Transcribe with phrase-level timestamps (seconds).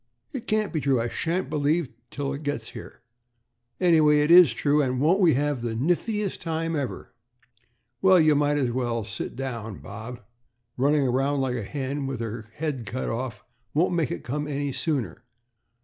[0.33, 0.99] "It can't be true.
[0.99, 3.01] I shan't believe it till it gets here."
[3.79, 7.13] "Anyway, it is true, and won't we have the niftiest time ever?"
[8.01, 10.19] "Well, you might as well sit down, Bob.
[10.75, 13.43] Running around like a hen with her head cut off
[13.75, 15.23] won't make it come any sooner."